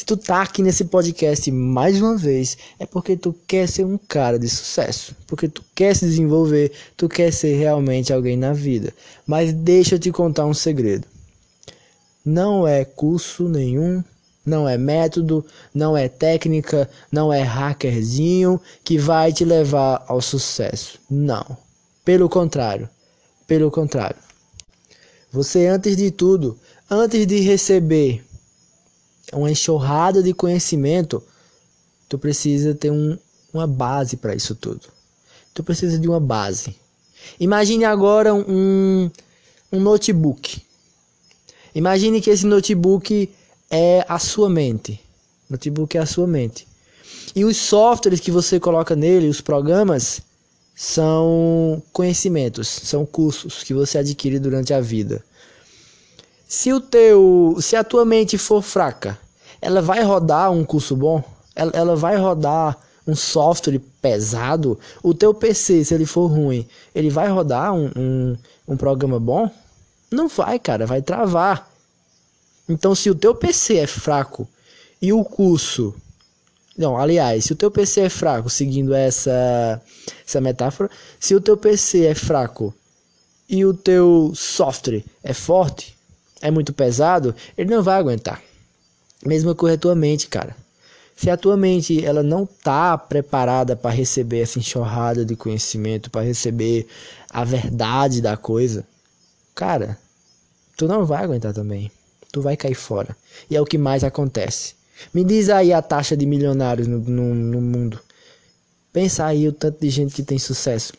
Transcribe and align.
Se 0.00 0.06
tu 0.06 0.16
tá 0.16 0.40
aqui 0.40 0.62
nesse 0.62 0.86
podcast 0.86 1.50
mais 1.50 2.00
uma 2.00 2.16
vez, 2.16 2.56
é 2.78 2.86
porque 2.86 3.18
tu 3.18 3.34
quer 3.46 3.68
ser 3.68 3.84
um 3.84 3.98
cara 3.98 4.38
de 4.38 4.48
sucesso, 4.48 5.14
porque 5.26 5.46
tu 5.46 5.62
quer 5.74 5.94
se 5.94 6.06
desenvolver, 6.06 6.72
tu 6.96 7.06
quer 7.06 7.30
ser 7.30 7.58
realmente 7.58 8.10
alguém 8.10 8.34
na 8.34 8.54
vida. 8.54 8.94
Mas 9.26 9.52
deixa 9.52 9.96
eu 9.96 9.98
te 9.98 10.10
contar 10.10 10.46
um 10.46 10.54
segredo. 10.54 11.06
Não 12.24 12.66
é 12.66 12.82
curso 12.82 13.46
nenhum, 13.46 14.02
não 14.44 14.66
é 14.66 14.78
método, 14.78 15.44
não 15.74 15.94
é 15.94 16.08
técnica, 16.08 16.88
não 17.12 17.30
é 17.30 17.42
hackerzinho 17.42 18.58
que 18.82 18.96
vai 18.96 19.34
te 19.34 19.44
levar 19.44 20.02
ao 20.08 20.22
sucesso. 20.22 20.98
Não. 21.10 21.44
Pelo 22.06 22.26
contrário. 22.26 22.88
Pelo 23.46 23.70
contrário. 23.70 24.16
Você 25.30 25.66
antes 25.66 25.94
de 25.94 26.10
tudo, 26.10 26.58
antes 26.90 27.26
de 27.26 27.40
receber 27.40 28.24
uma 29.36 29.50
enxurrada 29.50 30.22
de 30.22 30.34
conhecimento, 30.34 31.22
tu 32.08 32.18
precisa 32.18 32.74
ter 32.74 32.90
um, 32.90 33.16
uma 33.52 33.66
base 33.66 34.16
para 34.16 34.34
isso 34.34 34.54
tudo. 34.54 34.88
Tu 35.54 35.62
precisa 35.62 35.98
de 35.98 36.08
uma 36.08 36.20
base. 36.20 36.74
Imagine 37.38 37.84
agora 37.84 38.34
um, 38.34 39.10
um 39.72 39.80
notebook. 39.80 40.62
Imagine 41.74 42.20
que 42.20 42.30
esse 42.30 42.46
notebook 42.46 43.30
é 43.70 44.04
a 44.08 44.18
sua 44.18 44.48
mente. 44.48 45.00
Notebook 45.48 45.96
é 45.96 46.00
a 46.00 46.06
sua 46.06 46.26
mente. 46.26 46.66
E 47.34 47.44
os 47.44 47.56
softwares 47.56 48.20
que 48.20 48.30
você 48.30 48.58
coloca 48.58 48.96
nele, 48.96 49.28
os 49.28 49.40
programas, 49.40 50.20
são 50.74 51.82
conhecimentos, 51.92 52.66
são 52.66 53.04
cursos 53.04 53.62
que 53.62 53.74
você 53.74 53.98
adquire 53.98 54.38
durante 54.38 54.72
a 54.72 54.80
vida. 54.80 55.22
Se 56.50 56.72
o 56.72 56.80
teu, 56.80 57.56
se 57.60 57.76
a 57.76 57.84
tua 57.84 58.04
mente 58.04 58.36
for 58.36 58.60
fraca, 58.60 59.16
ela 59.62 59.80
vai 59.80 60.02
rodar 60.02 60.50
um 60.50 60.64
curso 60.64 60.96
bom? 60.96 61.22
Ela, 61.54 61.70
ela 61.72 61.94
vai 61.94 62.16
rodar 62.16 62.76
um 63.06 63.14
software 63.14 63.80
pesado? 64.02 64.76
O 65.00 65.14
teu 65.14 65.32
PC, 65.32 65.84
se 65.84 65.94
ele 65.94 66.04
for 66.04 66.26
ruim, 66.26 66.66
ele 66.92 67.08
vai 67.08 67.28
rodar 67.28 67.72
um, 67.72 67.92
um, 67.96 68.36
um 68.66 68.76
programa 68.76 69.20
bom? 69.20 69.48
Não 70.10 70.26
vai, 70.26 70.58
cara, 70.58 70.88
vai 70.88 71.00
travar. 71.00 71.70
Então, 72.68 72.96
se 72.96 73.08
o 73.08 73.14
teu 73.14 73.32
PC 73.32 73.76
é 73.76 73.86
fraco 73.86 74.48
e 75.00 75.12
o 75.12 75.22
curso 75.22 75.94
não, 76.76 76.96
aliás, 76.98 77.44
se 77.44 77.52
o 77.52 77.56
teu 77.56 77.70
PC 77.70 78.00
é 78.00 78.08
fraco, 78.08 78.50
seguindo 78.50 78.92
essa 78.92 79.80
essa 80.26 80.40
metáfora, 80.40 80.90
se 81.20 81.32
o 81.32 81.40
teu 81.40 81.56
PC 81.56 82.06
é 82.06 82.14
fraco 82.16 82.74
e 83.48 83.64
o 83.64 83.72
teu 83.72 84.32
software 84.34 85.04
é 85.22 85.32
forte, 85.32 85.99
é 86.40 86.50
muito 86.50 86.72
pesado, 86.72 87.34
ele 87.56 87.74
não 87.74 87.82
vai 87.82 87.98
aguentar. 87.98 88.42
Mesma 89.24 89.54
coisa 89.54 89.76
a 89.76 89.78
tua 89.78 89.94
mente, 89.94 90.28
cara. 90.28 90.56
Se 91.14 91.28
a 91.28 91.36
tua 91.36 91.54
mente 91.54 92.02
ela 92.02 92.22
não 92.22 92.46
tá 92.46 92.96
preparada 92.96 93.76
para 93.76 93.90
receber 93.90 94.40
essa 94.40 94.58
enxurrada 94.58 95.22
de 95.22 95.36
conhecimento, 95.36 96.10
para 96.10 96.22
receber 96.22 96.86
a 97.28 97.44
verdade 97.44 98.22
da 98.22 98.38
coisa, 98.38 98.86
cara, 99.54 99.98
tu 100.78 100.88
não 100.88 101.04
vai 101.04 101.22
aguentar 101.22 101.52
também. 101.52 101.92
Tu 102.32 102.40
vai 102.40 102.56
cair 102.56 102.74
fora. 102.74 103.14
E 103.50 103.56
é 103.56 103.60
o 103.60 103.66
que 103.66 103.76
mais 103.76 104.02
acontece. 104.02 104.74
Me 105.12 105.22
diz 105.22 105.50
aí 105.50 105.72
a 105.72 105.82
taxa 105.82 106.16
de 106.16 106.24
milionários 106.24 106.86
no, 106.86 106.98
no, 106.98 107.34
no 107.34 107.60
mundo. 107.60 108.00
Pensa 108.92 109.26
aí 109.26 109.46
o 109.46 109.52
tanto 109.52 109.78
de 109.78 109.90
gente 109.90 110.14
que 110.14 110.22
tem 110.22 110.38
sucesso. 110.38 110.94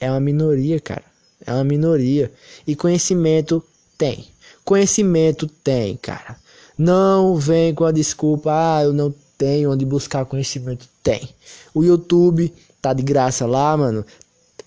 É 0.00 0.10
uma 0.10 0.20
minoria, 0.20 0.80
cara. 0.80 1.04
É 1.46 1.52
uma 1.52 1.64
minoria. 1.64 2.32
E 2.66 2.74
conhecimento 2.74 3.62
tem. 3.98 4.28
Conhecimento 4.68 5.46
tem, 5.46 5.96
cara. 5.96 6.36
Não 6.76 7.36
vem 7.36 7.74
com 7.74 7.86
a 7.86 7.90
desculpa, 7.90 8.50
ah, 8.52 8.84
eu 8.84 8.92
não 8.92 9.14
tenho 9.38 9.72
onde 9.72 9.82
buscar 9.86 10.26
conhecimento. 10.26 10.86
Tem. 11.02 11.26
O 11.72 11.82
YouTube 11.82 12.52
tá 12.82 12.92
de 12.92 13.02
graça 13.02 13.46
lá, 13.46 13.74
mano. 13.74 14.04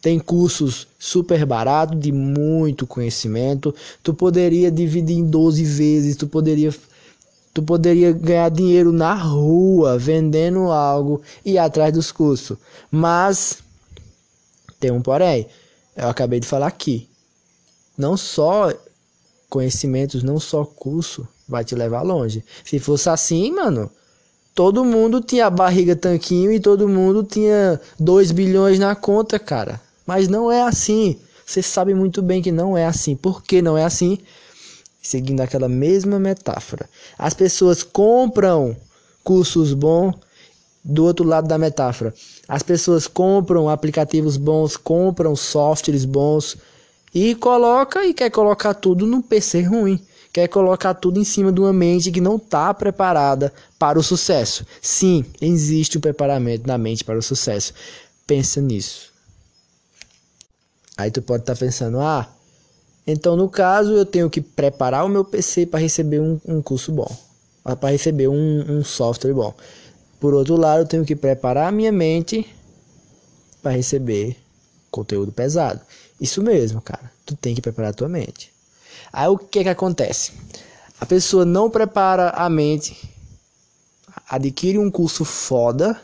Tem 0.02 0.17
cursos 0.17 0.88
super 0.97 1.45
barato 1.45 1.94
de 1.94 2.11
muito 2.11 2.88
conhecimento. 2.88 3.75
Tu 4.01 4.11
poderia 4.11 4.72
dividir 4.72 5.19
em 5.19 5.23
12 5.23 5.63
vezes, 5.63 6.16
tu 6.16 6.25
poderia 6.25 6.73
tu 7.53 7.61
poderia 7.61 8.11
ganhar 8.11 8.50
dinheiro 8.50 8.91
na 8.91 9.13
rua 9.13 10.00
vendendo 10.00 10.72
algo 10.72 11.22
e 11.45 11.51
ir 11.51 11.57
atrás 11.59 11.94
dos 11.94 12.11
cursos. 12.11 12.57
Mas 12.90 13.59
tem 14.79 14.90
um 14.90 15.00
porém. 15.00 15.45
Eu 15.95 16.09
acabei 16.09 16.40
de 16.40 16.47
falar 16.47 16.66
aqui. 16.66 17.07
Não 17.95 18.17
só 18.17 18.73
conhecimentos, 19.51 20.23
não 20.23 20.39
só 20.39 20.63
curso 20.63 21.28
vai 21.45 21.66
te 21.66 21.75
levar 21.75 22.03
longe. 22.03 22.41
Se 22.63 22.79
fosse 22.79 23.09
assim, 23.09 23.51
mano, 23.51 23.91
todo 24.56 24.85
mundo 24.85 25.19
tinha 25.19 25.50
barriga 25.50 25.94
tanquinho 25.94 26.53
e 26.53 26.59
todo 26.59 26.88
mundo 26.88 27.22
tinha 27.22 27.79
2 28.00 28.31
bilhões 28.31 28.79
na 28.79 28.95
conta, 28.95 29.38
cara. 29.38 29.79
Mas 30.07 30.29
não 30.29 30.50
é 30.50 30.63
assim. 30.63 31.19
Você 31.45 31.61
sabe 31.61 31.94
muito 31.94 32.22
bem 32.22 32.41
que 32.41 32.51
não 32.51 32.78
é 32.78 32.85
assim. 32.85 33.13
Por 33.13 33.44
que 33.44 33.61
não 33.61 33.78
é 33.78 33.84
assim? 33.84 34.17
Seguindo 35.03 35.41
aquela 35.41 35.67
mesma 35.67 36.17
metáfora. 36.17 36.90
As 37.19 37.34
pessoas 37.34 37.84
compram 37.84 38.75
cursos 39.22 39.73
bons 39.73 40.16
do 40.81 41.03
outro 41.03 41.25
lado 41.28 41.50
da 41.50 41.57
metáfora. 41.57 42.13
As 42.47 42.63
pessoas 42.63 43.06
compram 43.06 43.67
aplicativos 43.67 44.38
bons, 44.38 44.78
compram 44.78 45.35
softwares 45.35 46.06
bons 46.06 46.56
e 47.13 47.35
coloca 47.35 48.05
e 48.05 48.13
quer 48.13 48.29
colocar 48.29 48.73
tudo 48.73 49.05
no 49.05 49.22
PC 49.22 49.61
ruim. 49.63 49.99
Quer 50.33 50.47
colocar 50.47 50.94
tudo 50.94 51.19
em 51.19 51.25
cima 51.25 51.51
de 51.51 51.59
uma 51.59 51.73
mente 51.73 52.09
que 52.09 52.22
não 52.22 52.38
está 52.38 52.73
preparada 52.73 53.51
para 53.77 53.99
o 53.99 54.03
sucesso. 54.03 54.66
Sim, 54.81 55.25
existe 55.41 55.97
um 55.97 56.01
preparamento 56.01 56.66
na 56.66 56.77
mente 56.77 57.03
para 57.03 57.19
o 57.19 57.22
sucesso. 57.22 57.73
Pensa 58.25 58.61
nisso. 58.61 59.11
Aí 60.97 61.11
tu 61.11 61.22
pode 61.22 61.44
estar 61.44 61.53
tá 61.53 61.59
pensando, 61.59 61.99
ah, 61.99 62.29
então 63.05 63.35
no 63.35 63.49
caso 63.49 63.91
eu 63.91 64.05
tenho 64.05 64.29
que 64.29 64.39
preparar 64.39 65.05
o 65.05 65.09
meu 65.09 65.25
PC 65.25 65.66
para 65.66 65.79
receber 65.79 66.22
um, 66.22 66.39
um 66.45 66.61
curso 66.61 66.91
bom, 66.91 67.13
para 67.63 67.89
receber 67.89 68.28
um, 68.29 68.66
um 68.69 68.83
software 68.83 69.33
bom. 69.33 69.53
Por 70.19 70.35
outro 70.35 70.55
lado, 70.55 70.81
eu 70.81 70.85
tenho 70.85 71.03
que 71.03 71.16
preparar 71.16 71.67
a 71.67 71.72
minha 71.72 71.91
mente 71.91 72.47
para 73.61 73.72
receber 73.72 74.38
conteúdo 74.91 75.31
pesado. 75.31 75.81
Isso 76.22 76.44
mesmo, 76.44 76.80
cara. 76.80 77.12
Tu 77.26 77.36
tem 77.36 77.56
que 77.56 77.62
preparar 77.62 77.90
a 77.90 77.94
tua 77.96 78.08
mente. 78.08 78.54
Aí 79.12 79.28
o 79.28 79.40
que 79.40 79.64
que 79.64 79.70
acontece? 79.70 80.32
A 81.00 81.06
pessoa 81.06 81.44
não 81.44 81.68
prepara 81.68 82.30
a 82.30 82.48
mente, 82.48 83.09
adquire 84.30 84.78
um 84.78 84.92
curso 84.92 85.26
foda 85.26 86.00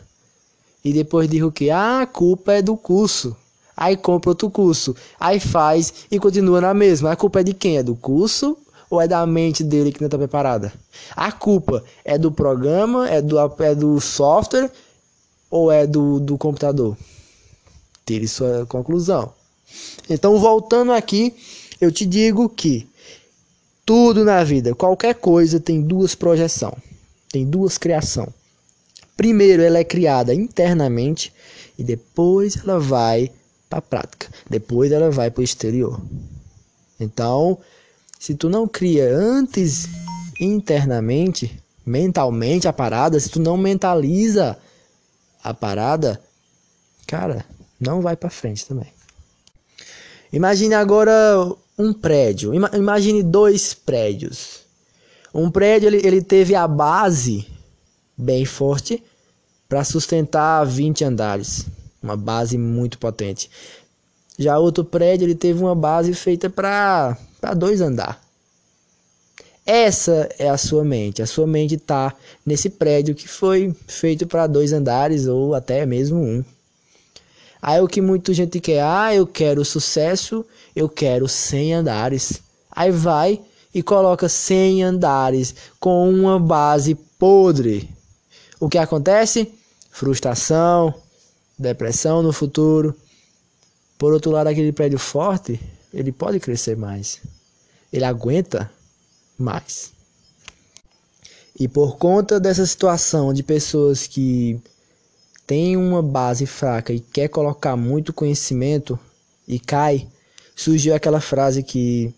e 0.84 0.92
depois 0.92 1.30
diz 1.30 1.44
o 1.44 1.52
que? 1.52 1.70
Ah, 1.70 2.02
a 2.02 2.08
culpa 2.08 2.54
é 2.54 2.62
do 2.64 2.76
curso. 2.76 3.38
Aí 3.76 3.96
compra 3.96 4.32
outro 4.32 4.50
curso, 4.50 4.96
aí 5.20 5.40
faz 5.40 5.94
e 6.10 6.20
continua 6.20 6.60
na 6.60 6.74
mesma. 6.74 7.12
A 7.12 7.16
culpa 7.16 7.42
é 7.42 7.44
de 7.44 7.54
quem? 7.54 7.78
É 7.78 7.84
do 7.84 7.96
curso 7.96 8.58
ou 8.90 9.00
é 9.00 9.08
da 9.08 9.24
mente 9.28 9.64
dele 9.64 9.92
que 9.92 10.02
não 10.02 10.08
está 10.08 10.18
preparada? 10.18 10.74
A 11.16 11.32
culpa 11.32 11.84
é 12.04 12.18
do 12.18 12.32
programa, 12.32 13.08
é 13.08 13.22
do, 13.22 13.38
é 13.60 13.76
do 13.76 14.02
software 14.02 14.72
ou 15.52 15.72
é 15.72 15.86
do, 15.86 16.20
do 16.20 16.40
computador? 16.40 16.98
Tire 18.04 18.28
sua 18.28 18.66
conclusão. 18.66 19.37
Então, 20.10 20.40
voltando 20.40 20.92
aqui, 20.92 21.34
eu 21.80 21.92
te 21.92 22.06
digo 22.06 22.50
que 22.50 22.88
tudo 23.86 24.26
na 24.26 24.44
vida, 24.44 24.76
qualquer 24.76 25.16
coisa 25.16 25.60
tem 25.60 25.82
duas 25.82 26.16
projeção, 26.16 26.76
tem 27.30 27.46
duas 27.46 27.78
criação. 27.78 28.28
Primeiro, 29.16 29.64
ela 29.64 29.80
é 29.80 29.84
criada 29.84 30.34
internamente 30.34 31.34
e 31.78 31.84
depois 31.84 32.58
ela 32.58 32.80
vai 32.80 33.32
para 33.70 33.80
a 33.80 33.82
prática. 33.82 34.30
Depois 34.50 34.92
ela 34.92 35.10
vai 35.10 35.32
para 35.32 35.42
o 35.42 35.44
exterior. 35.44 36.00
Então, 37.00 37.58
se 38.20 38.36
tu 38.36 38.50
não 38.50 38.68
cria 38.68 39.10
antes 39.16 39.88
internamente, 40.40 41.62
mentalmente 41.86 42.68
a 42.68 42.74
parada, 42.74 43.20
se 43.20 43.30
tu 43.30 43.40
não 43.40 43.58
mentaliza 43.58 44.58
a 45.44 45.54
parada, 45.54 46.22
cara, 47.08 47.46
não 47.80 48.02
vai 48.02 48.16
para 48.16 48.30
frente 48.30 48.66
também. 48.66 48.97
Imagine 50.31 50.75
agora 50.75 51.51
um 51.77 51.94
prédio. 51.94 52.53
Imagine 52.53 53.24
dois 53.24 53.74
prédios. 53.74 54.62
Um 55.33 55.50
prédio 55.51 55.88
ele, 55.88 56.06
ele 56.06 56.21
teve 56.21 56.56
a 56.56 56.68
base 56.68 57.45
bem 58.18 58.45
forte 58.45 59.03
para 59.69 59.83
sustentar 59.83 60.65
20 60.65 61.03
andares, 61.03 61.65
uma 62.01 62.15
base 62.15 62.57
muito 62.57 62.97
potente. 62.97 63.50
Já 64.39 64.57
outro 64.57 64.83
prédio 64.83 65.25
ele 65.25 65.35
teve 65.35 65.59
uma 65.59 65.75
base 65.75 66.13
feita 66.13 66.50
para 66.50 67.18
dois 67.56 67.81
andar. 67.81 68.21
Essa 69.65 70.29
é 70.39 70.50
a 70.50 70.57
sua 70.57 70.83
mente. 70.85 71.21
A 71.21 71.27
sua 71.27 71.45
mente 71.45 71.75
está 71.75 72.15
nesse 72.45 72.69
prédio 72.69 73.13
que 73.13 73.27
foi 73.27 73.75
feito 73.85 74.25
para 74.25 74.47
dois 74.47 74.71
andares 74.71 75.27
ou 75.27 75.53
até 75.53 75.85
mesmo 75.85 76.21
um. 76.21 76.44
Aí 77.68 77.81
o 77.81 77.88
que 77.90 78.00
muita 78.00 78.34
gente 78.34 78.62
quer, 78.62 78.81
ah, 78.81 79.14
eu 79.14 79.28
quero 79.28 79.66
sucesso, 79.66 80.46
eu 80.74 80.88
quero 80.88 81.28
100 81.28 81.74
andares. 81.74 82.42
Aí 82.72 82.92
vai 82.92 83.42
e 83.75 83.84
coloca 83.84 84.30
100 84.30 84.84
andares 84.84 85.54
com 85.78 86.10
uma 86.10 86.40
base 86.40 86.96
podre. 87.19 87.90
O 88.58 88.69
que 88.69 88.78
acontece? 88.78 89.52
Frustração, 89.92 90.94
depressão 91.60 92.24
no 92.24 92.31
futuro. 92.31 92.96
Por 93.98 94.13
outro 94.13 94.31
lado, 94.31 94.48
aquele 94.48 94.72
prédio 94.72 94.98
forte, 94.98 95.60
ele 95.94 96.13
pode 96.13 96.40
crescer 96.40 96.78
mais. 96.78 97.20
Ele 97.92 98.06
aguenta 98.06 98.72
mais. 99.38 99.92
E 101.60 101.68
por 101.68 101.98
conta 101.98 102.40
dessa 102.40 102.66
situação 102.66 103.34
de 103.34 103.44
pessoas 103.44 104.08
que 104.08 104.58
têm 105.48 105.78
uma 105.78 106.04
base 106.04 106.46
fraca 106.46 106.94
e 106.94 107.00
quer 107.00 107.30
colocar 107.30 107.76
muito 107.76 108.14
conhecimento 108.14 109.00
e 109.48 109.58
cai, 109.58 110.08
surgiu 110.56 110.94
aquela 110.94 111.22
frase 111.22 111.64
que 111.64 112.14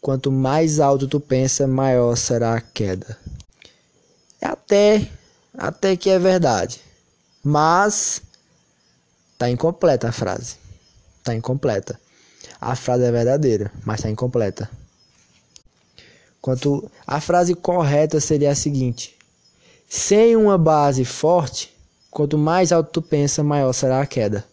quanto 0.00 0.30
mais 0.30 0.78
alto 0.78 1.08
tu 1.08 1.18
pensa, 1.18 1.66
maior 1.66 2.14
será 2.16 2.54
a 2.54 2.60
queda. 2.60 3.18
Até 4.40 5.08
até 5.56 5.96
que 5.96 6.10
é 6.10 6.18
verdade. 6.18 6.80
Mas 7.42 8.20
tá 9.38 9.48
incompleta 9.48 10.08
a 10.08 10.12
frase. 10.12 10.56
Tá 11.22 11.34
incompleta. 11.34 11.98
A 12.60 12.76
frase 12.76 13.04
é 13.04 13.10
verdadeira, 13.10 13.72
mas 13.84 14.02
tá 14.02 14.10
incompleta. 14.10 14.68
Quanto 16.40 16.90
a 17.06 17.20
frase 17.20 17.54
correta 17.54 18.20
seria 18.20 18.50
a 18.50 18.54
seguinte: 18.54 19.16
sem 19.88 20.36
uma 20.36 20.58
base 20.58 21.04
forte, 21.04 21.73
quanto 22.14 22.38
mais 22.38 22.70
alto 22.70 22.90
tu 22.92 23.02
pensa, 23.02 23.42
maior 23.42 23.72
será 23.72 24.00
a 24.00 24.06
queda. 24.06 24.44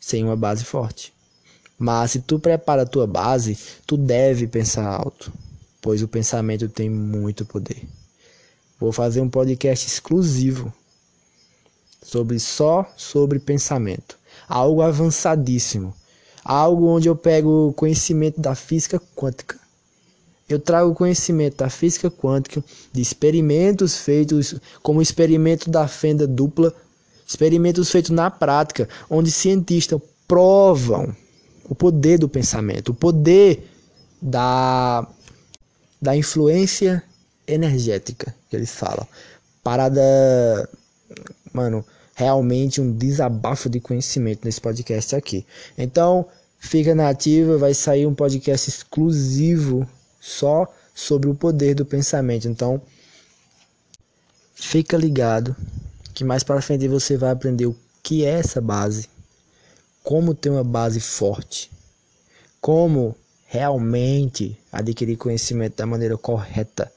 Sem 0.00 0.24
uma 0.24 0.36
base 0.36 0.64
forte. 0.64 1.14
Mas 1.78 2.10
se 2.10 2.20
tu 2.20 2.38
prepara 2.38 2.82
a 2.82 2.86
tua 2.86 3.06
base, 3.06 3.56
tu 3.86 3.96
deve 3.96 4.48
pensar 4.48 4.84
alto, 4.86 5.32
pois 5.80 6.02
o 6.02 6.08
pensamento 6.08 6.68
tem 6.68 6.90
muito 6.90 7.44
poder. 7.44 7.88
Vou 8.78 8.92
fazer 8.92 9.20
um 9.20 9.30
podcast 9.30 9.86
exclusivo 9.86 10.72
sobre 12.02 12.40
só 12.40 12.92
sobre 12.96 13.38
pensamento, 13.38 14.18
algo 14.48 14.82
avançadíssimo, 14.82 15.94
algo 16.44 16.88
onde 16.88 17.08
eu 17.08 17.14
pego 17.14 17.72
conhecimento 17.74 18.40
da 18.40 18.56
física 18.56 19.00
quântica 19.14 19.61
eu 20.52 20.58
trago 20.58 20.94
conhecimento 20.94 21.58
da 21.58 21.70
física 21.70 22.10
quântica, 22.10 22.62
de 22.92 23.00
experimentos 23.00 23.96
feitos 23.96 24.54
como 24.82 24.98
o 24.98 25.02
experimento 25.02 25.70
da 25.70 25.88
fenda 25.88 26.26
dupla, 26.26 26.74
experimentos 27.26 27.90
feitos 27.90 28.10
na 28.10 28.30
prática, 28.30 28.88
onde 29.08 29.30
cientistas 29.30 30.00
provam 30.26 31.14
o 31.68 31.74
poder 31.74 32.18
do 32.18 32.28
pensamento, 32.28 32.90
o 32.90 32.94
poder 32.94 33.68
da, 34.20 35.06
da 36.00 36.16
influência 36.16 37.02
energética 37.46 38.34
que 38.48 38.56
eles 38.56 38.70
falam. 38.70 39.06
Parada, 39.62 40.02
mano, 41.52 41.84
realmente 42.14 42.80
um 42.80 42.92
desabafo 42.92 43.68
de 43.68 43.80
conhecimento 43.80 44.44
nesse 44.44 44.60
podcast 44.60 45.16
aqui. 45.16 45.46
Então, 45.76 46.26
fica 46.58 46.94
na 46.94 47.08
ativa, 47.08 47.58
vai 47.58 47.74
sair 47.74 48.06
um 48.06 48.14
podcast 48.14 48.68
exclusivo 48.68 49.88
só 50.22 50.72
sobre 50.94 51.28
o 51.28 51.34
poder 51.34 51.74
do 51.74 51.84
pensamento. 51.84 52.46
Então, 52.46 52.80
fica 54.54 54.96
ligado 54.96 55.56
que 56.14 56.22
mais 56.22 56.44
para 56.44 56.62
frente 56.62 56.86
você 56.86 57.16
vai 57.16 57.32
aprender 57.32 57.66
o 57.66 57.76
que 58.02 58.24
é 58.24 58.38
essa 58.38 58.60
base, 58.60 59.08
como 60.04 60.34
ter 60.34 60.50
uma 60.50 60.62
base 60.62 61.00
forte, 61.00 61.70
como 62.60 63.16
realmente 63.46 64.56
adquirir 64.70 65.16
conhecimento 65.16 65.76
da 65.76 65.86
maneira 65.86 66.16
correta, 66.16 66.92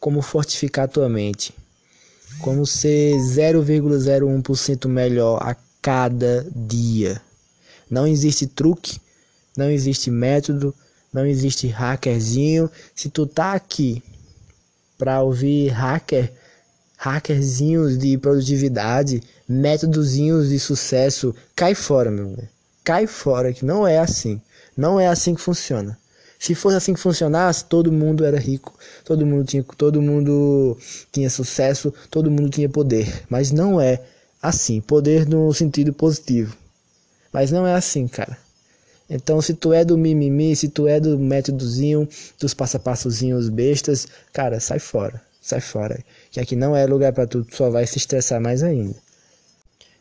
como 0.00 0.20
fortificar 0.20 0.86
a 0.86 0.88
tua 0.88 1.08
mente, 1.08 1.54
como 2.40 2.66
ser 2.66 3.16
0,01% 3.16 4.88
melhor 4.88 5.38
a 5.42 5.56
cada 5.80 6.46
dia. 6.54 7.20
Não 7.88 8.06
existe 8.06 8.46
truque, 8.46 9.00
não 9.56 9.70
existe 9.70 10.10
método, 10.10 10.74
não 11.12 11.26
existe 11.26 11.68
hackerzinho. 11.68 12.70
Se 12.94 13.08
tu 13.08 13.26
tá 13.26 13.52
aqui 13.52 14.02
para 14.96 15.22
ouvir 15.22 15.68
hacker, 15.68 16.32
hackerzinhos 16.96 17.96
de 17.96 18.18
produtividade, 18.18 19.22
métodozinhos 19.48 20.48
de 20.48 20.58
sucesso, 20.58 21.34
cai 21.54 21.74
fora, 21.74 22.10
meu. 22.10 22.34
Véio. 22.34 22.48
Cai 22.84 23.06
fora 23.06 23.52
que 23.52 23.64
não 23.64 23.86
é 23.86 23.98
assim. 23.98 24.40
Não 24.76 24.98
é 24.98 25.06
assim 25.06 25.34
que 25.34 25.40
funciona. 25.40 25.98
Se 26.38 26.54
fosse 26.54 26.76
assim 26.76 26.94
que 26.94 27.00
funcionasse, 27.00 27.64
todo 27.64 27.90
mundo 27.90 28.24
era 28.24 28.38
rico, 28.38 28.72
todo 29.04 29.26
mundo 29.26 29.44
tinha, 29.44 29.64
todo 29.76 30.00
mundo 30.00 30.78
tinha 31.10 31.28
sucesso, 31.28 31.92
todo 32.10 32.30
mundo 32.30 32.48
tinha 32.48 32.68
poder. 32.68 33.24
Mas 33.28 33.50
não 33.50 33.80
é 33.80 34.00
assim. 34.40 34.80
Poder 34.80 35.26
no 35.26 35.52
sentido 35.52 35.92
positivo. 35.92 36.56
Mas 37.32 37.50
não 37.50 37.66
é 37.66 37.74
assim, 37.74 38.06
cara. 38.06 38.38
Então, 39.10 39.40
se 39.40 39.54
tu 39.54 39.72
é 39.72 39.84
do 39.84 39.96
mimimi, 39.96 40.54
se 40.54 40.68
tu 40.68 40.86
é 40.86 41.00
do 41.00 41.18
métodozinho, 41.18 42.06
dos 42.38 42.52
passo-passozinhos 42.52 43.48
bestas, 43.48 44.06
cara, 44.32 44.60
sai 44.60 44.78
fora, 44.78 45.20
sai 45.40 45.60
fora. 45.60 46.04
Que 46.30 46.40
aqui 46.40 46.54
não 46.54 46.76
é 46.76 46.84
lugar 46.84 47.12
para 47.14 47.26
tu, 47.26 47.42
tu 47.42 47.56
só 47.56 47.70
vai 47.70 47.86
se 47.86 47.96
estressar 47.96 48.38
mais 48.40 48.62
ainda. 48.62 48.94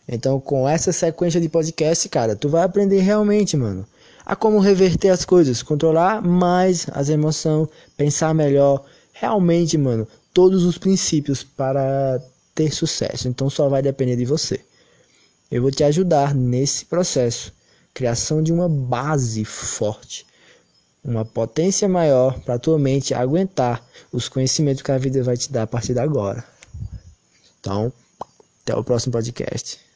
Então, 0.10 0.40
com 0.42 0.68
essa 0.68 0.92
sequência 0.92 1.40
de 1.40 1.48
podcast, 1.48 2.08
cara, 2.10 2.36
tu 2.36 2.50
vai 2.50 2.64
aprender 2.64 3.00
realmente, 3.00 3.56
mano, 3.56 3.88
a 4.26 4.36
como 4.36 4.60
reverter 4.60 5.10
as 5.10 5.24
coisas, 5.24 5.64
controlar 5.64 6.22
mais 6.22 6.86
as 6.92 7.08
emoções, 7.08 7.70
pensar 7.96 8.34
melhor, 8.34 8.84
realmente, 9.14 9.78
mano, 9.78 10.06
todos 10.34 10.66
os 10.66 10.78
princípios 10.78 11.44
para 11.44 12.22
ter 12.54 12.74
sucesso. 12.74 13.30
Então, 13.30 13.50
só 13.50 13.70
vai 13.70 13.82
depender 13.82 14.18
de 14.18 14.26
você. 14.26 14.60
Eu 15.50 15.62
vou 15.62 15.72
te 15.72 15.84
ajudar 15.86 16.36
nesse 16.36 16.84
processo 16.86 17.54
criação 17.98 18.44
de 18.44 18.54
uma 18.54 18.70
base 18.70 19.44
forte, 19.44 20.24
uma 21.04 21.26
potência 21.26 21.90
maior 21.90 22.40
para 22.42 22.54
a 22.54 22.60
tua 22.60 22.78
mente 22.78 23.12
aguentar 23.12 23.84
os 24.12 24.30
conhecimentos 24.30 24.84
que 24.84 24.92
a 24.92 25.00
vida 25.00 25.24
vai 25.24 25.36
te 25.36 25.52
dar 25.52 25.64
a 25.64 25.68
partir 25.68 25.96
de 25.96 26.00
agora. 26.00 26.46
Então, 27.60 27.92
até 28.62 28.76
o 28.76 28.84
próximo 28.84 29.14
podcast. 29.14 29.87